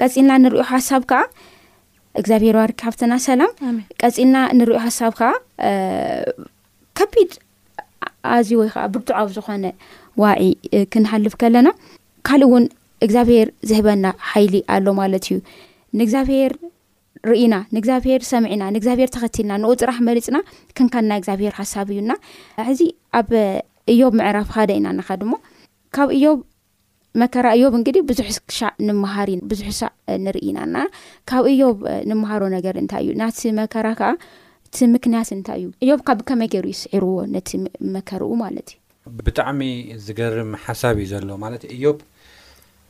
[0.00, 1.20] ቀፂልና ንሪኦ ሓሳብ ከዓ
[2.20, 3.52] እግዚኣብሔርዋ ርከካብትና ሰላም
[4.02, 5.30] ቀፂልና ንሪኦ ሓሳብ ከዓ
[7.00, 7.32] ከቢድ
[8.34, 9.64] ኣዝዩ ወይ ከዓ ብርትዖዊ ዝኾነ
[10.22, 10.42] ዋዒ
[10.92, 11.68] ክንሓልፍ ከለና
[12.26, 12.64] ካልእ እውን
[13.06, 15.36] እግዚኣብሄር ዝህበና ሓይሊ ኣሎ ማለት እዩ
[15.98, 16.52] ንእግዚኣብሔር
[17.30, 20.36] ርኢና ንእግዚኣብሔር ሰሚዒና ንእግዚብሔር ተኸትልና ንኡ ጥራሕ መሪፅና
[20.76, 22.12] ክንካና እግዚኣብሄር ሓሳብ እዩና
[22.68, 22.80] ሕዚ
[23.20, 23.30] ኣብ
[23.92, 25.32] እዮብ ምዕራፍ ካደ ኢና ንኻ ድሞ
[25.96, 26.40] ካብ እዮብ
[27.20, 29.86] መከራ እዮብ እንግዲ ብዙሕሻ ንምሃር ብዙሕ ሻ
[30.24, 30.84] ንርኢና ና
[31.30, 31.78] ካብ እዮብ
[32.10, 34.10] ንምሃሮ ነገር እንታይ እዩ ናቲ መከራ ከዓ
[34.66, 37.50] እቲ ምክንያት እንታይ እዩ እዮብ ካ ብከመይ ገይሩ ይስዕርዎ ነቲ
[37.96, 38.78] መከርኡ ማለት እዩ
[39.26, 39.60] ብጣዕሚ
[40.06, 41.84] ዝገርም ሓሳብ እዩ ዘሎማለትእዮ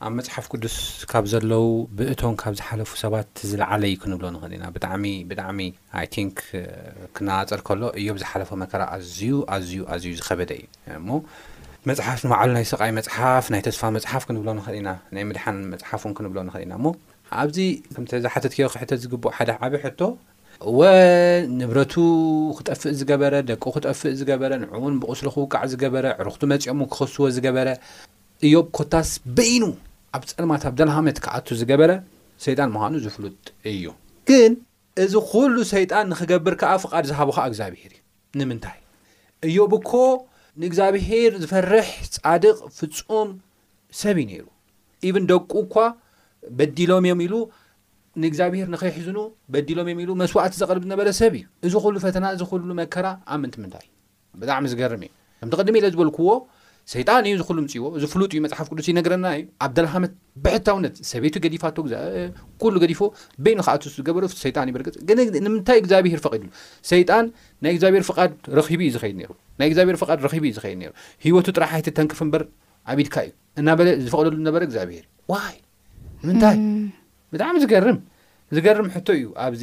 [0.06, 0.74] ኣብ መፅሓፍ ቅዱስ
[1.10, 1.64] ካብ ዘለው
[1.98, 5.58] ብእቶም ካብ ዝሓለፉ ሰባት ዝለዓለ ዩ ክንብሎ ንኽእል ኢና ብጣዕሚ ብጣዕሚ
[6.00, 6.34] ኣይንክ
[7.16, 9.20] ክነኣፀር ከሎ እዮብ ዝሓለፎ መከራ ኣዝዩ
[9.54, 10.66] ኣዝዩ ኣዝዩ ዝኸበደ እዩ
[10.98, 11.08] እሞ
[11.90, 16.38] መፅሓፍ ንባዕሉ ናይ ሰቃይ መፅሓፍ ናይ ተስፋ መፅሓፍ ክንብሎ ንክእል ኢና ናይ ምድሓን መፅሓፉን ክንብሎ
[16.50, 16.86] ንኽእል ኢና እሞ
[17.42, 17.58] ኣብዚ
[17.96, 20.00] ከምዝሓተትከዮ ክሕተት ዝግብኦ ሓደ ዓብ ሕቶ
[20.68, 20.80] እወ
[21.58, 21.94] ንብረቱ
[22.60, 27.68] ክጠፍእ ዝገበረ ደቁ ክጠፍእ ዝገበረ ንዕእውን ብቕስሊ ክውቃዕ ዝገበረ ዕሩክቱ መፂኦም ክኸስዎ ዝገበረ
[28.46, 29.62] እዮብ ኮታስ በይኑ
[30.18, 31.90] ኣብ ፀልማት ብ ደናሃመት ክኣቱ ዝገበረ
[32.44, 33.84] ሰይጣን ምዃኑ ዝፍሉጥ እዩ
[34.28, 34.52] ግን
[35.04, 38.00] እዚ ኩሉ ሰይጣን ንክገብርከዓ ፍቓድ ዝሃቡ ከዓ እግዚኣብሄር እዩ
[38.38, 38.76] ንምንታይ
[39.48, 40.00] እዮ ብ ኮ
[40.62, 43.28] ንእግዚኣብሄር ዝፈርሕ ጻድቅ ፍፁም
[44.00, 44.46] ሰብ እዩ ነይሩ
[45.08, 45.76] ኢቨን ደቁ እኳ
[46.58, 47.34] በዲሎም እዮም ኢሉ
[48.22, 49.18] ንእግዚኣብሄር ንኸይሕዝኑ
[49.54, 53.40] በዲሎም እዮም ኢሉ መስዋዕቲ ዘቕርብ ዝነበረ ሰብ እዩ እዚ ኩሉ ፈተና እዚ ሉ መከራ ኣብ
[53.44, 53.86] ምንት ምንታይ
[54.42, 56.28] ብጣዕሚ ዝገርም እዩ ከም ቲቅድሚ ኢለ ዝበልክዎ
[56.92, 60.12] ሰይጣን እዩ ዝሉ ምፅዎ ዝፍሉጥ እዩ መፅሓፍ ቅዱስ ዩነግረና ዩ ኣብ ደላሓመት
[60.44, 61.62] ብሕታ ውነት ሰቤቱ ገዲፋ
[62.60, 63.00] ኩሉ ገዲፎ
[63.44, 64.86] በይኑ ካኣ ዝገበሩ ሰይጣን ይበርፅ
[65.46, 66.48] ንምንታይ እግዚኣብሄር ፈቂድሉ
[66.90, 67.26] ሰይጣን
[67.64, 70.92] ናይ እግዚብር ዩ ዝድናይ ግዚብሔር ፍድ ረቡ ዩ ዝድ ሩ
[71.24, 72.44] ሂወቱ ጥራሓይቲ ተንክፍ እምበር
[72.94, 73.30] ዓብድካ እዩ
[73.62, 75.04] እናበለ ዝፈቕደሉ ዝነበረ እግዚኣብሄር
[75.40, 75.58] እዩ
[76.26, 76.56] ንምንታይ
[77.34, 79.62] ብጣዕሚ ዝዝገርም ሕቶ እዩ ኣብዚ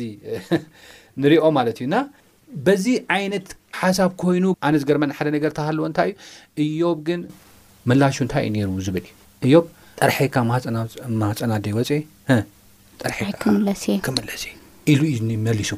[1.21, 1.95] ንሪኦ ማለት እዩና
[2.67, 2.85] በዚ
[3.15, 3.47] ዓይነት
[3.81, 6.09] ሓሳብ ኮይኑ ኣነዚ ገርመ ሓደ ነገር ተሃለዎ እንታይ
[6.63, 7.21] እዩ እዮ ግን
[7.91, 9.11] መላሹ እንታይ እዩ ነይሩ ዝብል እ
[9.47, 9.53] እዮ
[9.99, 11.91] ጠረሐካ ማህፀና ደ ወፅ
[14.07, 14.55] ክለስእ
[14.93, 15.69] ኢሉ ዩ መሊሱ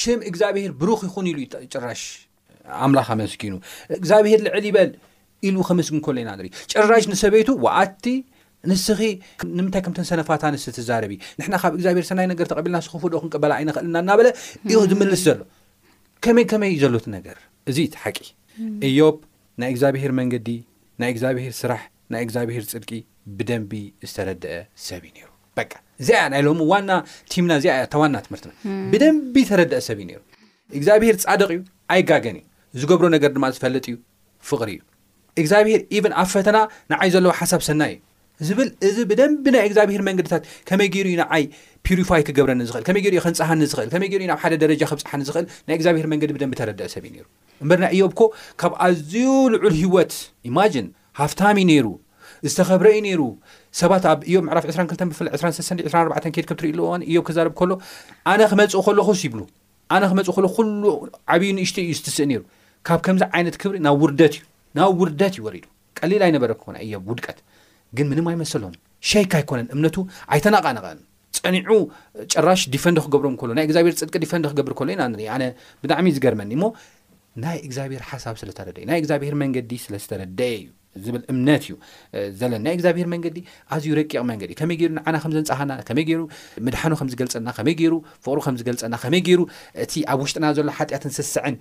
[0.00, 1.38] ሽም እግዚኣብሄር ብሩኽ ይኹን ኢሉ
[1.74, 2.02] ጭራሽ
[2.86, 3.54] ኣምላኽ መስጊኑ
[4.00, 4.90] እግዚኣብሄር ልዕል ይበል
[5.48, 8.04] ኢሉ ከመስጊ እ ከሎ ና ን ጭራሽ ንሰበይቱ ዋኣቲ
[8.70, 9.00] ንስኺ
[9.56, 13.96] ንምንታይ ከምተን ሰነፋታ ን ትዛረቢ ንሕና ካብ እግዚኣብሔር ሰናይ ነገር ተቐቢልና ስክፉ ዶ ክንቀበላ ይነክእልና
[14.04, 14.28] እናበለ
[14.72, 15.40] እዩ ዝምልስ ዘሎ
[16.24, 17.38] ከመይ ከመይ ዘሎት ነገር
[17.70, 18.16] እዙ ቲ ሓቂ
[18.88, 19.16] ኢዮብ
[19.60, 20.48] ናይ እግዚኣብሄር መንገዲ
[21.02, 21.80] ናይ እግዚኣብሄር ስራሕ
[22.12, 22.90] ናይ እግዚኣብሄር ጽድቂ
[23.38, 23.72] ብደንቢ
[24.10, 24.52] ዝተረድአ
[24.86, 26.90] ሰብ እዩ ነይሩ በቃ እዚያ ናይ ሎሚ ዋና
[27.32, 28.52] ቲምና እዚያ እታዋና ትምህርትና
[28.92, 30.20] ብደንቢ ዝተረድአ ሰብ እዩ ነይሩ
[30.78, 31.60] እግዚኣብሔር ጻደቅ እዩ
[31.94, 32.46] ኣይጋገን እዩ
[32.84, 33.96] ዝገብሮ ነገር ድማ ዝፈለጥ እዩ
[34.50, 34.80] ፍቕሪ እዩ
[35.42, 36.58] እግዚኣብሄር ኢቨን ኣብ ፈተና
[36.92, 38.00] ንዓይ ዘለዎ ሓሳብ ሰናይ እዩ
[38.48, 41.44] ዝብል እዚ ብደንብ ናይ እግዚኣብሄር መንገድታት ከመይ ጊይሩ ዩ ንዓይ
[41.86, 45.74] ፒሪፋይ ክገብረኒ ዝኽእል ከመይ ገሩ ክንፀሃኒ ዝኽእል ከመይ ሩዩ ናብ ሓደ ደረጃ ክብፅሓኒ ዝኽእል ናይ
[45.78, 47.26] እግዚኣብሄር መንገዲ ብደንብ ተረድአ ሰብ እዩ ነይሩ
[47.62, 48.28] እምበር ናይ እዮብ ኮ
[48.62, 49.14] ካብ ኣዝዩ
[49.54, 50.14] ልዑል ህወት
[50.50, 50.86] ኢማጅን
[51.20, 51.86] ሃፍታሚ ነይሩ
[52.52, 53.22] ዝተኸብረ ዩ ነይሩ
[53.80, 57.70] ሰባት ኣብ እዮብ ምዕራፍ 22 ብፍ 2 24 ኬድ ክብ ትርእ ሉ እዮብ ክዛርብ ከሎ
[58.32, 59.40] ኣነ ክመፅእ ኸለኹስ ይብሉ
[59.94, 60.82] ኣነ ክመፅእ ሎኹ ኩሉ
[61.34, 62.42] ዓብዩ ንእሽት እዩ ዝትስእ ነይሩ
[62.88, 64.42] ካብ ከምዚ ዓይነት ክብሪ ናብ ውርደት እዩ
[64.78, 65.64] ናብ ውርደት እዩ ወሪዱ
[66.00, 67.38] ቀሊል ኣይነበረክ ና እዮ ውድቀት
[67.98, 68.74] ግን ምን ኣይመሰሎም
[69.10, 69.96] ሸይካ ኣይኮነን እምነቱ
[70.34, 70.98] ኣይተናቓንቐን
[71.38, 71.74] ፀኒዑ
[72.32, 75.42] ጨራሽ ዲፈንዶ ክገብሮም ከሎ ናይ እግዚኣብሄር ፅድቂ ዲፈንዶ ክገብር ከሎ ኢና ንሪ ኣነ
[75.82, 76.64] ብጣዕሚ እዩ ዝገርመኒ እሞ
[77.44, 80.66] ናይ እግዚኣብሄር ሓሳብ ስለዝተረደ እዩ ናይ እግዚኣብሄር መንገዲ ስለ ዝተረድአ እዩ
[81.04, 81.74] ዝብል እምነት እዩ
[82.40, 83.36] ዘለ ናይ እግዚኣብሄር መንገዲ
[83.74, 86.22] ኣዝዩ ረቂቕ መንገዲእ ከመይ ገይሩ ንዓና ከምዘንፀሃና ከመይ ገይሩ
[86.66, 87.96] ምድሓኖ ከም ዝገልፀና ከመይ ገይሩ
[88.26, 89.40] ፍቅሩ ከምዝገልፀና ከመይ ገይሩ
[89.84, 91.56] እቲ ኣብ ውሽጥና ዘሎ ሓጢኣትን ስስዕን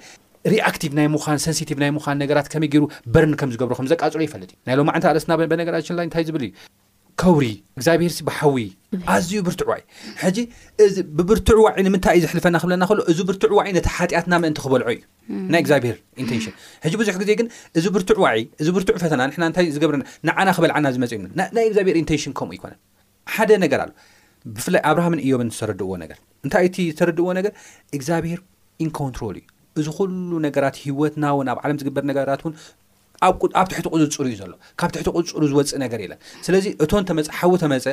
[0.54, 2.84] ሪኣክቲቭ ናይ ምን ሰንስቲቭ ናይ ምዃን ነገራት ከመይ ገይሩ
[3.14, 6.52] በርኒ ከም ዝገብሩ ከም ዘቃፅሎ ይፈለጥ እዩ ናይ ሎ ዓንቲ ርስና ነገራችንላይ እንታይ ዝብል እዩ
[7.22, 7.46] ከውሪ
[7.78, 8.58] እግዚኣብሄርሲ ብሓዊ
[9.14, 9.82] ኣዝዩ ብርቱዕ ዋዒ
[10.22, 10.38] ሕጂ
[11.18, 15.00] ብብርቱዕ ዋዒ ንምንታይ እዩ ዝሕልፈና ክብለና ሎ እዚ ብርትዕ ዋ ነቲ ሓጢኣትና ምእንቲ ክበልዑ እዩ
[15.54, 16.54] ናይ እግዚኣብሄር ኢንቴንሽን
[16.86, 17.48] ሕጂ ብዙሕ ግዜ ግን
[17.80, 21.20] እዚ ብርዕ ዋ እዚ ብርዕ ፈተና ና ንታ ዝገብረና ንዓና ክበልዓና ዝመፅዩ
[21.58, 22.80] ናይ እግዚኣብሄር ኢንቴንሽን ከምኡ ይኮነን
[23.36, 23.92] ሓደ ነገር ኣሎ
[24.58, 27.54] ብፍላይ ኣብርሃምን እዮምን ዝተረድእዎ ነገር እንታይ እቲ ዝተረድእዎ ነገር
[28.00, 28.40] እግዚኣብሄር
[28.86, 29.48] ኢንኮንትሮል እዩ
[29.80, 32.54] እዚ ኩሉ ነገራት ሂወትና እውን ኣብ ዓለም ዝግበር ነገራት እውን
[33.60, 37.52] ኣብ ትሕቲ ቅፅፅር እዩ ዘሎ ካብ ትሕቲ ቅፅፅሩ ዝወፅእ ነገር ኢለን ስለዚ እቶም ተመፀ ሓዊ
[37.64, 37.86] ተመፀ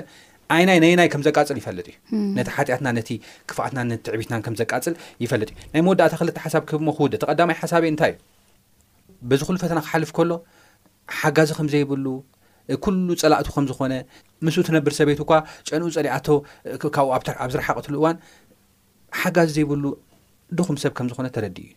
[0.55, 1.87] ዓይናይ ነናይ ከም ዘቃፅል ይፈለጥ
[2.19, 3.11] እዩ ነቲ ሓጢኣትና ነቲ
[3.51, 8.13] ክፍኣትና ነ ትዕቢትና ከምዘቃፅል ይፈለጥ እዩ ናይ መወዳእታ ክል ሓሳብ ክህብሞ ክውደ ተቐዳማይ ሓሳብየ እንታይ
[8.15, 8.21] እዩ
[9.31, 10.33] በዚ ኩሉ ፈተና ክሓልፍ ከሎ
[11.21, 12.07] ሓጋዚ ከም ዘይብሉ
[12.85, 13.93] ኩሉ ጸላእቱ ከም ዝኾነ
[14.47, 15.31] ምስ ትነብር ሰበይት እኳ
[15.69, 17.07] ጨንኡ ፀሊኣቶካብኡ
[17.45, 18.17] ኣብ ዝረሓቅትሉ እዋን
[19.21, 19.85] ሓጋዚ ዘይብሉ
[20.59, 21.73] ደኹም ሰብ ከምዝኾነ ተረዲ እዩ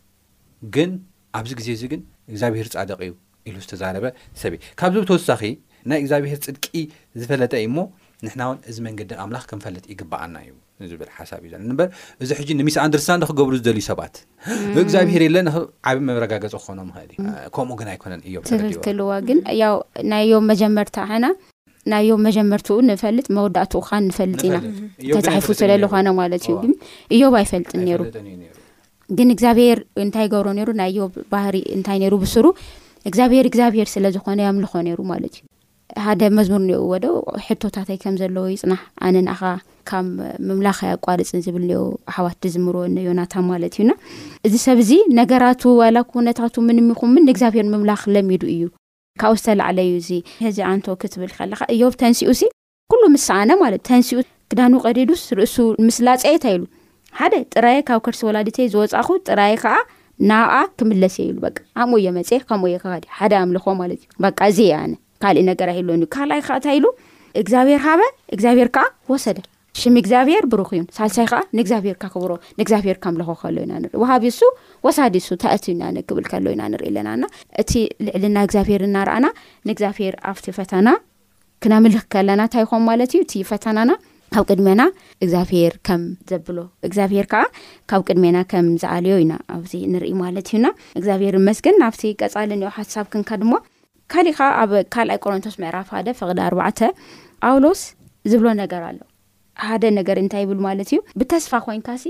[0.76, 0.92] ግን
[1.38, 3.14] ኣብዚ ግዜ እዚ ግን እግዚኣብሄር ፃደቂ እዩ
[3.50, 4.06] ኢሉ ዝተዛረበ
[4.42, 5.42] ሰብእ ካብዚ ተወሳኺ
[5.90, 6.66] ናይ እግዚኣብሄር ፅድቂ
[7.20, 7.78] ዝፈለጠ ዩ እሞ
[8.26, 10.52] ንሕና እውን እዚ መንገዲ ኣምላኽ ክምፈለጥ ይግባኣና እዩ
[10.92, 11.88] ዝብል ሓሳብ እዩ ዘበር
[12.24, 14.16] እዚ ሕጂ ንሚስ ኣንድርስድ ክገብሩ ዝደልዩ ሰባት
[14.84, 15.38] እግዚኣብሄር የለ
[15.90, 19.76] ዓብ መረጋገፂ ክኾኖም ክእል እዩ ከምኡ ግን ኣይኮነን እዮ ትኽልክልዋ ግን ያው
[20.14, 21.34] ናዮም መጀመርታ ና
[21.92, 24.58] ናዮም መጀመርቲኡ ንፈልጥ መወዳእትኡካ ንፈልጥ ኢና
[25.18, 26.58] ተፃሒፉ ስለለ ኮነ ማለት እዩ
[27.16, 28.08] እዮብ ኣይፈልጥን ነይሩሩ
[29.18, 32.46] ግን እግዚኣብሔር እንታይ ገብሮ ነይሩ ናይ ዮብ ባህሪ እንታይ ነይሩ ብሱሩ
[33.10, 37.06] እግዚኣብሔር እግዚኣብሄር ስለዝኮነ ዮምልኮ ነይሩ ማለት እ ሓደ መዝሙር እ ወደ
[37.48, 39.40] ሕቶታትይ ከም ዘለዎ ይፅናሕ ኣነ ንኻ
[39.90, 40.06] ካብ
[40.48, 43.92] ምምላኽ ኣይ ኣቋርፅ ዝብል እ ኣሕዋቲ ዝምርወነ ዮናታ ማለት እዩና
[44.48, 48.64] እዚ ሰብ እዚ ነገራቱ ዋላ ክውነታቱ ምንምኹምምን እግዚኣብሔር ምምላኽ ለሚዱ እዩ
[49.24, 50.10] ካብኡ ዝተላዕለ ዩ እዚ
[50.52, 52.52] እዚ ኣንቶ ክትብል ከለካ እዮብ ተንስኡ ሲ
[52.94, 54.22] ኩሉ ምስሰዓነ ማለት እዩ ተንስኡ
[54.54, 55.56] ክዳን ቀዲዱስ ርእሱ
[55.90, 56.64] ምስላፀየታ ኢሉ
[57.20, 59.76] ሓደ ጥራይ ካብ ከርሲ ወላድ እተይ ዝወፃኹ ጥራይ ከዓ
[60.30, 61.48] ናኣ ክምለስ ኢሉ በ
[61.84, 64.92] ኣብመየ መፅ ከምየ ካዲ ሓደ ኣምልኮ ማለት እዩ በቃ እዝነ
[65.24, 66.86] ካልእ ነገርይሎንዩ ካልኣይ ከዓ እንታይ ኢሉ
[67.42, 68.02] እግዚኣብሔር ሃበ
[68.36, 69.38] እግዚኣብሄር ከዓ ወሰደ
[69.80, 74.42] ሽም እግዚኣብሄር ብሩክዩ ሳልሳይ ከዓ ንእግዚኣብሔር ካክብሮ ንእግዚኣብሔር ከምልኾ ከሎኢናንኢ ሃቢ ሱ
[74.88, 77.24] ወሳዲ ሱ ተእትናነክብል ከሎ ኢና ንሪኢ ኣለናና
[77.64, 77.72] እቲ
[78.06, 79.26] ልዕልና እግዚኣብሄር እናርኣና
[79.70, 80.88] ንእግዚኣብሔር ኣብቲ ፈተና
[81.64, 83.90] ክነምልኽ ከለና እንታይ ይኹም ማለት እዩ እቲ ፈተናና
[84.36, 84.82] ካብ ቅድሜና
[85.26, 87.42] እግዚብሄር ከም ዘብሎ እግዚኣብሄር ከዓ
[87.92, 90.68] ካብ ቅድሜና ከም ዝኣልዮ ኢና ኣብዚ ንርኢ ማለት እዩና
[91.00, 93.54] እግዚኣብሔር ንመስገን ናብቲ ቀፃል እኒኦ ሓሳብ ክንካ ድማ
[94.14, 96.80] ካሊእ ከዓ ኣብ ካልኣይ ቆሮንቶስ ምዕራፍ ሓደ ፈቅዲ ኣርባዕተ
[97.50, 97.82] ኣውሎስ
[98.34, 99.00] ዝብሎ ነገር ኣለ
[99.68, 102.08] ሓደ ነገር እንታይ ይብሉ ማለት እዩ ብተስፋ ኮይንካ ሲ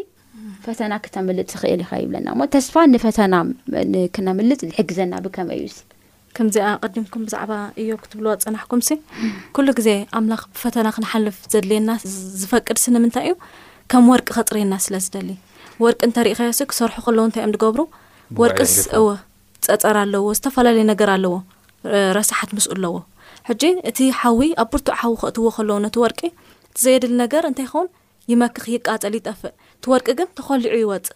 [0.65, 5.67] ፈተና ክተምልጥ ትኽእል ኢኸ ይብለና ሞ ተስፋ ንፈተናክነምልፅ ዝሕግዘና ብከመይ እዩ
[6.41, 7.51] ከምዚኣ ቀዲምኩም ብዛዕባ
[7.81, 8.87] እዮ ክትብልዎ ፀናሕኩምሲ
[9.55, 11.91] ኩሉ ግዜ ኣምላኽ ብፈተና ክንሓልፍ ዘድልየና
[12.41, 13.33] ዝፈቅድሲ ንምንታይ እዩ
[13.91, 15.29] ከም ወርቂ ኸፅርየና ስለ ዝደሊ
[15.83, 17.79] ወርቂ እንተሪኢኸዮ ክሰርሑ ከለው እንታይ እዮም ገብሩ
[18.41, 19.05] ወርቂስ እወ
[19.67, 21.35] ፀፀር ኣለዎ ዝተፈላለዩ ነገር ኣለዎ
[22.17, 22.95] ረሳሓት ምስኡ ኣለዎ
[23.49, 26.19] ሕጂ እቲ ሓዊ ኣብ ቡርቱዕ ሓዊ ክእትዎ ከለው ነቲ ወርቂ
[26.71, 27.89] እቲዘየድል ነገር እንታይኸውን
[28.33, 31.07] ይመክኽ ይቃፀል ይጠፍእ እቲ ወርቂ ግን ተኸሊዑ ይወፅ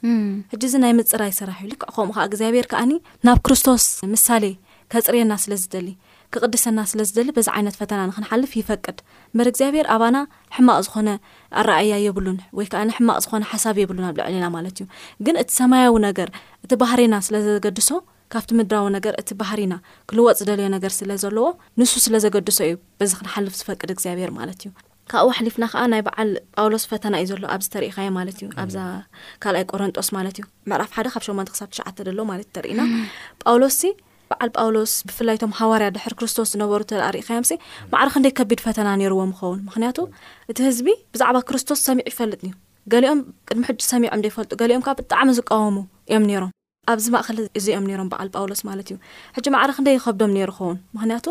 [0.54, 2.92] ሕጂ እዚ ናይ ምፅራይ ይስራሕ እዩ ልክዕ ከምኡ ከ እግዚኣብሔር ከዓኒ
[3.28, 3.84] ናብ ክርስቶስ
[4.14, 4.44] ምሳሌ
[4.94, 5.88] ከፅርየና ስለዝደሊ
[6.34, 8.98] ክቕድሰና ስለዝደሊ በዚ ዓይነት ፈተና ንክንሓልፍ ይፈቅድ
[9.34, 10.18] ምበሪ እግዚኣብሔር ኣባና
[10.56, 11.10] ሕማቕ ዝኾነ
[11.60, 14.88] ኣረኣያ የብሉን ወይ ከዓ ሕማቕ ዝኾነ ሓሳብ የብሉን ኣብ ልዕሊና ማለት እዩ
[15.28, 16.30] ግን እቲ ሰማያዊ ነገር
[16.66, 17.98] እቲ ባህሪና ስለዘገድሶ
[18.34, 19.74] ካብቲ ምድራዊ ነገር እቲ ባህሪና
[20.12, 21.48] ክልወጥ ዝደልዮ ነገር ስለዘለዎ
[21.82, 24.72] ንሱ ስለዘገድሶ እዩ በዚ ክንሓልፍ ዝፈቅድ እግዚኣብሔር ማለት እዩ
[25.12, 28.78] ካብ ዋሕሊፍና ከዓ ናይ በዓል ጳውሎስ ፈተና እዩ ዘሎ ኣብዚ ተሪኢካየ ማለት እዩ ኣብዛ
[29.46, 31.86] ካልኣይ ቆረንጦስ ማለት እዩ ምዕራፍ ሓደ ካብ ሸመን ክሳብ ትሽዓ
[32.20, 32.82] ሎማለትእዩተርእና
[33.44, 33.80] ጳውሎስ
[34.32, 36.82] በዓል ጳውሎስ ብፍላይቶም ሃዋርያ ድሕሪ ክርስቶስ ዝነበሩ
[37.16, 37.54] ርኢኻዮም ሲ
[37.94, 39.98] ማዕርክ ንደይ ከቢድ ፈተና ነይርዎም ክኸውን ምክንያቱ
[40.54, 42.52] እቲ ህዝቢ ብዛዕባ ክርስቶስ ሰሚዑ ይፈልጥ ዩ
[42.94, 45.78] ገሊኦም ቅድሚ ሕጂ ሰሚዑም እደይፈልጡ ገሊኦምካ ብጣዕሚ ዝቃወሙ
[46.12, 46.52] እዮም ነይሮም
[46.94, 48.98] ኣብዚ ማእኸሊ እዚኦም ነሮም በዓል ጳውሎስ ማለት እዩ
[49.36, 51.26] ሕጂ ማዕርክ ንደይ ኸብዶም ነይሩ ክኸውን ምክንያቱ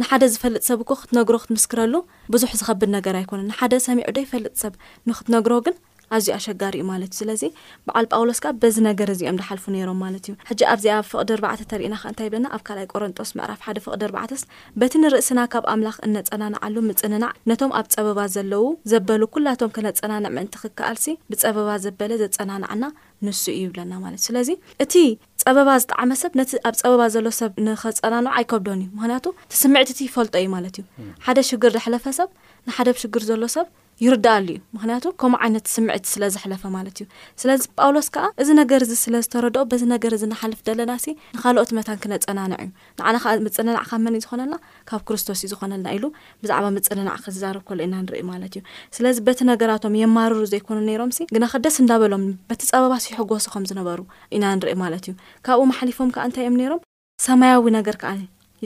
[0.00, 1.94] ንሓደ ዝፈልጥ ሰብ እኮ ክትነግሮ ክትምስክረሉ
[2.34, 4.72] ብዙሕ ዝኸብድ ነገር ኣይኮነን ንሓደ ሰሚዑ ዶ ይፈልጥ ሰብ
[5.10, 5.76] ንክትነግሮ ግን
[6.16, 7.42] ኣዝዩ ኣሸጋሪ እዩ ማለት እዩ ስለዚ
[7.86, 11.94] በዓል ጳውሎስ ካዓ በዚ ነገር እዚኦም ዝሓልፉ ነይሮም ማለት እዩ ሕጂ ኣብዚኣ ፍቅዲ ርባዕተ ተሪእና
[12.02, 14.42] ከ እንታይ ይብለና ኣብ ካልይ ቆሮንጦስ መዕራፍ ሓደ ፍቅዲ ርባዕተስ
[14.82, 21.06] በቲ ንርእስና ካብ ኣምላኽ እነፀናናዓሉ ምፅንናዕ ነቶም ኣብ ፀበባ ዘለው ዘበሉ ኩላቶም ከነፀናንዕ ምዕንቲ ክከኣልሲ
[21.32, 22.84] ብፀበባ ዘበለ ዘፀናናዕና
[23.26, 24.48] ንሱ እዩ ይብለና ማለት እዩ ስለዚ
[24.84, 24.94] እቲ
[25.42, 30.34] ፀበባ ዝጥዓመ ሰብ ነቲ ኣብ ፀበባ ዘሎ ሰብ ንኸፀናኑዕ ኣይከብዶን እዩ ምክንያቱ ትስምዕቲ እቲ ይፈልጦ
[30.42, 32.30] እዩ ማለት እዩ ሓደ ሽግር ዘሕለፈ ሰብ
[32.68, 33.66] ንሓደ ሽግር ዘሎ ሰብ
[34.02, 37.04] ይርዳእሉ እዩ ምክንያቱ ከምኡ ዓይነት ስምዒቲ ስለ ዝሕለፈ ማለት እዩ
[37.42, 41.70] ስለዚ ጳውሎስ ከዓ እዚ ነገር እዚ ስለ ዝተረድኦ በዚ ነገር ዚ ናሓልፍ ዘለና ሲ ንካልኦት
[41.78, 42.68] መታን ክነፀናንዕ እዩ
[43.00, 44.56] ንዓና ከዓ ምፅነናዕ ካብ መን እዩ ዝኾነና
[44.90, 46.04] ካብ ክርስቶስ እዩ ዝኾነና ኢሉ
[46.44, 48.64] ብዛዕባ መፅነናዕ ክዝዛረብ ከሎ ኢና ንርኢ ማለት እዩ
[48.98, 54.00] ስለዚ በቲ ነገራቶም የማርሩ ዘይኮኑ ነይሮምሲ ግናኸ ደስ እንዳበሎም በቲ ፀበባሲ ይሕጎሱ ከም ዝነበሩ
[54.36, 55.14] ኢና ንርኢ ማለት እዩ
[55.48, 56.82] ካብኡ ማሓሊፎም ከዓ እንታይ እዮም ነይሮም
[57.28, 58.12] ሰማያዊ ነገር ከዓ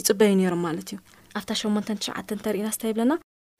[0.00, 1.00] ይፅበዩ ነይሮም ማለት እዩ
[1.38, 3.12] ኣብታ ሸን ትሽዓተ እተናስይብና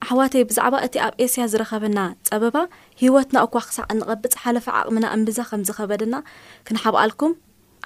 [0.09, 2.55] ሕዋተይ ብዛዕባ እቲ ኣብ ኤስያ ዝረኸበና ፀበባ
[3.01, 6.15] ሂወትና እኳ ክሳዕ እንቐብፅ ሓለፊ ዓቕሚና እምብዛ ከም ዝኸበደና
[6.67, 7.33] ክንሓብኣልኩም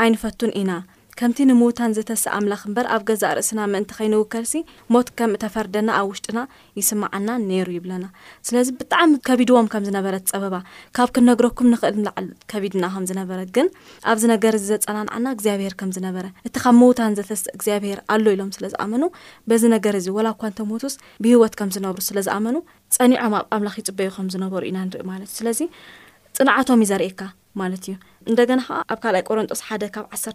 [0.03, 0.71] ኣይንፈቱን ኢና
[1.19, 4.53] ከምቲ ንምዉታን ዘተስእ ኣምላኽ እምበር ኣብ ገዛ ርእስና ምእንቲ ከይንውከርሲ
[4.93, 6.39] ሞት ከም እተፈርደና ኣብ ውሽጢና
[6.79, 8.05] ይስማዓና ነይሩ ይብለና
[8.47, 10.55] ስለዚ ብጣዕሚ ከቢድዎም ከም ዝነበረት ፀበባ
[10.99, 13.69] ካብ ክንነግረኩም ንኽእል ላዓል ከቢድና ከምዝነበረ ግን
[14.13, 19.03] ኣብዚ ነገር ዚ ዘፀናንዓና እግዚኣብሄር ከምዝነበረ እቲ ካብ ምውታን ዘተስእ እግዚኣብሄር ኣሎ ኢሎም ስለዝኣመኑ
[19.51, 22.57] በዚ ነገር እዚ ወላ እኳ እንተ ሞት ውስ ብሂወት ከም ዝነብሩ ስለዝኣመኑ
[22.97, 25.59] ፀኒዖም ኣብ ኣምላኽ ይፅበዩ ከም ዝነበሩ ኢና ንሪኢ ማለት እዩ ስለዚ
[26.39, 27.21] ጥንዓቶም እዩ ዘርእካ
[27.61, 27.93] ማለት እዩ
[28.29, 30.33] እንደገና ከዓ ኣብ ካልኣይ ቆሮንጦስ ሓደ ካብ ዓሰር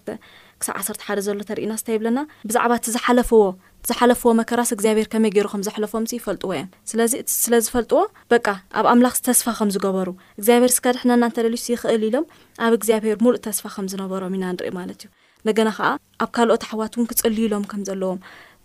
[0.61, 3.43] ክሳብ ዓሰርተ ሓደ ዘሎ ተርእና ስታይ ይብለና ብዛዕባ እቲ ዝሓለፈዎ
[3.89, 8.01] ዝሓለፈዎ መከራስ እግዚኣብሄር ከመይ ገይሩ ከምዘሕለፎዎም ስ ይፈልጥዎ እዮን ስለዚ እስለዝፈልጥዎ
[8.35, 8.47] በቃ
[8.81, 10.09] ኣብ ኣምላኽ ተስፋ ከም ዝገበሩ
[10.41, 12.27] እግዚኣብሔር ስከድሕነና እንተደልዩ ስይኽእል ኢሎም
[12.67, 15.11] ኣብ እግዚኣብሔር ሙሉእ ተስፋ ከም ዝነበሮም ኢና ንርኢ ማለት እዩ
[15.43, 15.89] እንደገና ከዓ
[16.25, 18.21] ኣብ ካልኦት ኣሕዋት እውን ክፅልዩሎም ከም ዘለዎም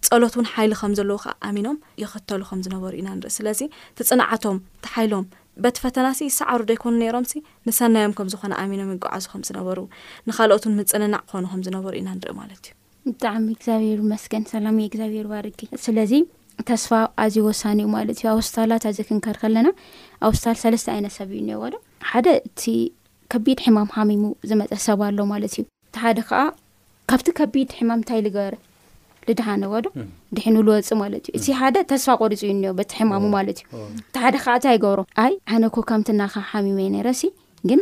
[0.08, 3.60] ፀሎት እውን ሓይሊ ከም ዘለዎ ከዓ ኣሚኖም ይኽተሉ ከም ዝነበሩ ኢና ንርኢ ስለዚ
[3.98, 5.26] ትጽናዓቶም ቲ ሓይሎም
[5.63, 7.32] በቲ ፈተና ሲ ሳዕሩ ደይኮኑ ነይሮምሲ
[7.68, 9.80] ንሰናዮም ከም ዝኮነ ኣሚኖም ይጓዓዙ ከምዝነበሩ
[10.30, 16.13] ንካልኦትን ንፅንናዕ ክኮኑ ከም ዝነበሩ ኢና ንርኢ ማለት እዩ ብጣዕሚ እግዚኣብሔሩ መስገን ሰላሙ እግዚኣብሄሩዋርጊ ስለዚ
[16.72, 16.92] ተስፋ
[17.24, 19.68] ኣዝዩ ወሳኒ እዩ ማለት እዩ ኣብ ስታላት ኣዘ ክንከር ከለና
[20.26, 21.74] ኣብ ስታል ሰለስተ ዓይነት ሰብ እዩ ኒዎዶ
[22.10, 22.63] ሓደ እቲ
[23.34, 25.63] ከቢድ ሕማም ሃሚሙ ዝመፀ ሰብ ኣሎ ማለት እዩ
[25.98, 26.42] እሓደ ከዓ
[27.12, 28.56] ካብቲ ከቢድ ሕማም እንታይ ዝገበረ
[29.30, 29.88] ልድሓነዎዶ
[30.38, 34.16] ድሕኑ ዝወፅ ማለት እዩ እቲ ሓደ ተስፋ ቆሪፅ ዩ እ በቲ ሕማሙ ማለት እዩ እቲ
[34.24, 37.22] ሓደ ካዓ እንታ ይገብሮ ኣይ ዓነ ኮ ከምቲ ናካ ሓሚመ የ ነይረሲ
[37.70, 37.80] ግን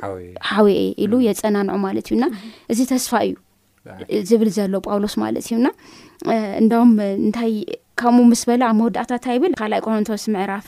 [0.50, 2.26] ሓዊየ ኢሉ የፀናንዑ ማለት እዩና
[2.74, 3.34] እዚ ተስፋ እዩ
[4.30, 5.68] ዝብል ዘሎ ጳውሎስ ማለት እዩና
[6.62, 6.90] እንዶም
[7.24, 7.54] እንታይ
[8.02, 10.68] ካምኡ ምስ በላ ኣብ መወዳእታእታ ይብል ካልኣይ ቆሮንቶስ ምዕራፍ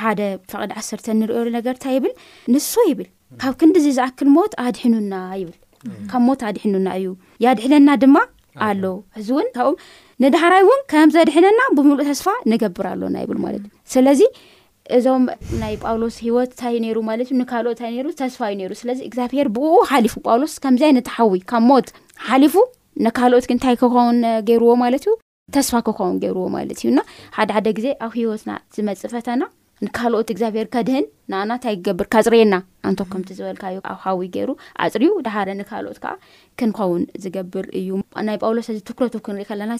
[0.00, 2.12] ሓደ ፈቐድ ዓሰርተ እንሪዮሉ ነገርታ ይብል
[2.54, 3.08] ንሱ ይብል
[3.42, 6.88] ካብ ክንዲዚ ዝኣክል ሞት ኣድሒኑና ይብልካብ ሞት ኣድሒኑና
[7.42, 8.16] እዩድሕለና ድማ
[8.66, 8.84] ኣሎ
[9.18, 9.72] እዚ እውን ካብኡ
[10.22, 14.20] ንድህራይ እውን ከም ዘድሕነና ብምሉእ ተስፋ ንገብር ኣሎና ይብል ማለት እዩ ስለዚ
[14.96, 15.22] እዞም
[15.60, 19.72] ናይ ጳውሎስ ሂወትእንታይ ነይሩ ማለት እዩ ንካልኦት እንታይ ሩ ተስፋ እዩ ነሩ ስለዚ እግዚኣብሔር ብኡ
[19.90, 21.88] ሓሊፉ ጳውሎስ ከምዚይነተሓዊ ካብ ሞት
[22.28, 22.54] ሓሊፉ
[23.06, 24.18] ንካልኦት እንታይ ክኸውን
[24.50, 25.14] ገይርዎ ማለት እዩ
[25.56, 27.00] ተስፋ ክኸውን ገይርዎ ማለት እዩና
[27.38, 29.42] ሓደ ሓደ ግዜ ኣብ ሂወትና ዝመፅ ፈተና
[29.84, 32.54] ንካልኦት እግዚኣብሔር ከድህን ንኣና እንታይ ክገብርካ ኣፅርየና
[32.88, 34.50] እንቶ ከምቲ ዝበልካእዩ ኣብ ሃዊ ገይሩ
[34.84, 36.12] ኣፅርዩ ደሓረ ንካልኦት ከዓ
[36.60, 37.88] ክንኸውን ዝገብር እዩ
[38.28, 39.72] ናይ ጳውሎስ ዚ ትኩረቱ ክንርኢ ከለና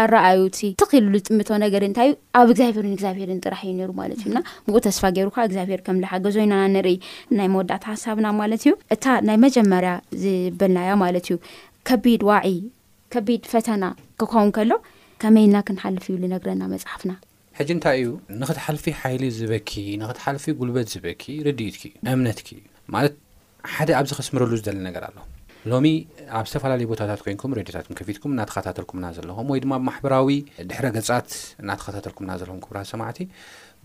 [0.00, 4.76] ኣረኣዩቲ ትኺሉ ዝጥምቶ ነገር እንታይ እዩ ኣብ እግዚኣብሔርን እግዚኣብሄር ጥራሕ እዩ ሩ ማለት እዩና ምኡ
[4.86, 6.96] ተስፋ ገሩ ከዓ እግዚኣብሄር ከም ዝሓገዞይናና ንርኢ
[7.40, 11.36] ናይ መወዳእታ ሃሳብና ማለት እዩ እታ ናይ መጀመርያ ዝብልናያ ማለት እዩ
[11.90, 12.54] ከቢድ ዋዒ
[13.14, 13.84] ከቢድ ፈተና
[14.22, 14.72] ክኸውን ከሎ
[15.24, 17.14] ከመይና ክንሓልፍ እዩ ዝነግረና መፅሓፍና
[17.58, 18.06] ሕጂ እንታይ እዩ
[18.38, 22.64] ንኽትሓልፊ ሓይሊ ዝበኪ ንኽትሓልፊ ጉልበት ዝበኪ ርዲኢት ኪ ዩ እምነትኪ እዩ
[22.94, 23.14] ማለት
[23.74, 25.18] ሓደ ኣብዚ ኸስምረሉ ዝደሊ ነገር ኣሎ
[25.72, 25.86] ሎሚ
[26.38, 30.28] ኣብ ዝተፈላለዩ ቦታታት ኮንኩም ረድዮታትኩ ከፊትኩም እናተኸታተልኩምና ዘለኹም ወይ ድማ ብማሕበራዊ
[30.70, 31.28] ድሕረ ገጻት
[31.62, 33.20] እናተኸታተልኩምና ዘለኹም ክቡራት ሰማዕቲ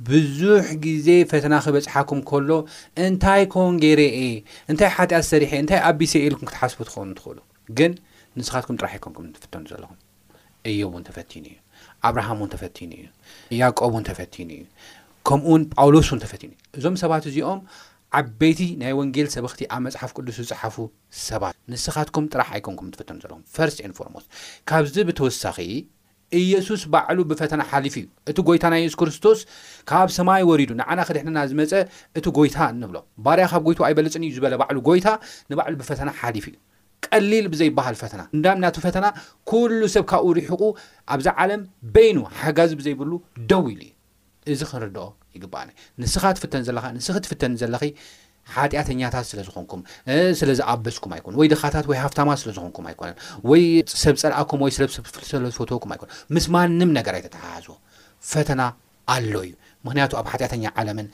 [0.10, 2.50] ብዙሕ ግዜ ፈተና ክበፅሓኩም ከሎ
[3.06, 4.28] እንታይ ኮን ገይረ እ
[4.72, 7.40] እንታይ ሓጢኣት ዝሰሪሐ እንታይ ኣብሰ ኢልኩም ክትሓስቡ ትኾኑ እትኽእሉ
[7.80, 7.94] ግን
[8.40, 10.00] ንስኻትኩም ጥራሕ ይኮንኩም ትፍተኑ ዘለኹም
[10.70, 11.56] እዮ እውን ተፈቲኑ እዩ
[12.08, 12.92] ኣብርሃም ን ተፈቲኑ
[13.54, 14.64] እዩ ያዕእቆብ ን ተፈቲኑ እዩ
[15.28, 17.60] ከምኡውን ጳውሎስን ተፈቲኑ እዩ እዞም ሰባት እዚኦም
[18.20, 20.76] ዓበይቲ ናይ ወንጌል ሰብኽቲ ኣብ መፅሓፍ ቅዱስ ዝፅሓፉ
[21.30, 24.16] ሰባት ንስኻትኩም ጥራሕ ኣይኮንኩም ትፍትኖ ዘለኹም ፈርስት ኢንፎርማ
[24.70, 25.58] ካብዚ ብተወሳኺ
[26.42, 29.40] ኢየሱስ ባዕሉ ብፈተና ሓሊፉ እዩ እቲ ጐይታ ናይ የሱስ ክርስቶስ
[29.90, 31.72] ካብ ሰማይ ወሪዱ ንዓና ክድሕና ዝመፀ
[32.20, 35.08] እቲ ጎይታ ንብሎ ባርያ ካብ ጎይቱ ኣይበለፅን እዩ ዝበለ ባዕሉ ጎይታ
[35.52, 36.56] ንባዕሉ ብፈተና ሓሊፍ እዩ
[37.12, 39.06] ቀሊል ብዘይበሃል ፈተና እዳ ናቲ ፈተና
[39.52, 40.62] ኩሉ ሰብ ካብኡ ሪሕቁ
[41.14, 41.62] ኣብዛ ዓለም
[41.96, 43.12] በይኑ ሓጋዝ ብዘይብሉ
[43.52, 43.92] ደው ኢሉ ዩ
[44.54, 45.06] እዚ ክንርድኦ
[45.38, 45.70] ይግባኣኒ
[46.02, 47.84] ንስኻ ትፍተን ዘለካ ንስኽ ትፍተን ዘለኺ
[48.56, 49.82] ሓጢኣተኛታት ስለ ዝኾንኩም
[50.40, 53.18] ስለዝኣበስኩም ኣይኮኑ ወይ ድኻታት ወይ ሃፍታማት ስለዝኾንኩም ኣይኮነን
[53.52, 57.76] ወይሰብ ዝጸርኣኩም ወይ ስለዝፈትኩም ኣይነን ምስ ማንም ነገርይ ተተሓሓዝዎ
[58.32, 58.62] ፈተና
[59.16, 59.54] ኣሎ እዩ
[59.88, 61.08] ምክንያቱ ኣብ ሓጢኣተኛ ዓለምን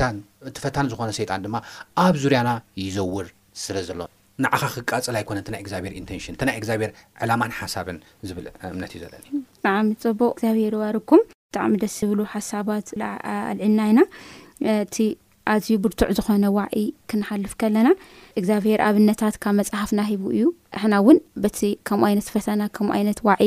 [0.00, 1.56] ጣንእቲ ፈታን ዝኾነ ሰይጣን ድማ
[2.06, 2.48] ኣብ ዙርያና
[2.84, 3.28] ይዘውር
[3.64, 4.00] ስለ ዘሎ
[4.44, 6.90] ንዓኻ ክቃፅል ኣይኮነ እናይ እግዚኣብሄር ኢንቴንሽን እናይ እግዚኣብሄር
[7.24, 9.26] ዕላማን ሓሳብን ዝብል እምነት እዩ ዘለኒ
[9.84, 11.22] ን ፀቡቅ እግዚኣብሔር ዋርኩም
[11.52, 14.00] ብጣዕሚ ደስ ዝብሉ ሓሳባት ልዒልና ኢና
[14.74, 14.96] እቲ
[15.52, 17.88] ኣዝዩ ብርቱዕ ዝኾነ ዋዒ ክንሓልፍ ከለና
[18.40, 20.42] እግዚኣብሄር ኣብነታት ካብ መፅሓፍና ሂቡ እዩ
[20.76, 23.44] ንሕና እውን በቲ ከምኡ ዓይነት ፈተና ከምኡ ዓይነት ዋዒ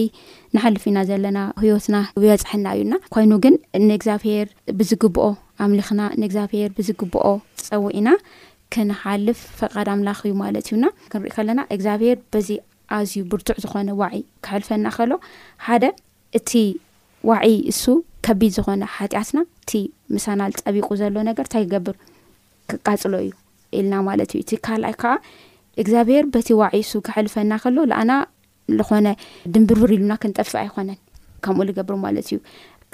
[0.57, 3.57] ንሓልፍ ኢና ዘለና ህወትና በፅሐና እዩና ኮይኑ ግን
[3.89, 4.47] ንእግዚኣብሄር
[4.79, 5.27] ብዝግብኦ
[5.65, 7.27] ኣምልኽና ንእግዚኣብሄር ብዝግብኦ
[7.63, 8.09] ዝፀው ኢና
[8.73, 12.49] ክንሓልፍ ፈቃድ ኣምላኽ እዩ ማለት እዩና ክንሪኢ ከለና እግዚኣብሄር በዚ
[12.97, 15.11] ኣዝዩ ብርቱዕ ዝኾነ ዋዒ ክሕልፈና ከሎ
[15.67, 15.83] ሓደ
[16.37, 16.51] እቲ
[17.29, 17.83] ዋዒይ እሱ
[18.25, 19.73] ከቢድ ዝኾነ ሓጢኣትና እቲ
[20.15, 21.95] ምሳናል ፀቢቁ ዘሎ ነገር እንታይ ገብር
[22.71, 23.31] ክቃፅሎ እዩ
[23.79, 25.13] ኢልና ማለት እዩ እቲ ካልኣይ ከዓ
[25.83, 28.11] እግዚኣብሄር በቲ ዋዒይ እሱ ክሕልፈና ከሎ ላኣና
[28.79, 29.07] ዝኾነ
[29.55, 30.99] ድንብርብር ኢሉና ክንጠፍእ ኣይኮነን
[31.45, 32.37] ከምኡ ዝገብር ማለት እዩ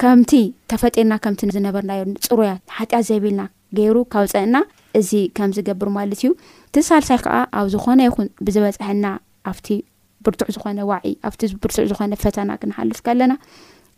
[0.01, 0.31] ከምቲ
[0.71, 3.43] ተፈጢርና ከምቲ ዝነበርና ዮ ፅሩያ ሓጢያት ዘይብ ኢልና
[3.77, 4.55] ገይሩ ካብ ፀእና
[4.99, 6.25] እዚ ከም ዝገብር ማለት እዩ
[6.69, 9.05] እቲሳልሳይ ከዓ ኣብ ዝኾነ ይኹን ብዝበፅሐና
[9.51, 9.67] ኣብቲ
[10.25, 13.33] ብርቱዕ ዝኾነ ዋዒ ኣብቲ ብርትዕ ዝኾነ ፈተና ክንሓልፍ ከለና